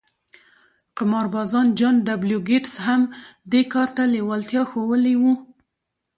[0.97, 3.01] قمارباز جان ډبلیو ګیټس هم
[3.51, 5.33] دې کار ته لېوالتیا ښوولې وه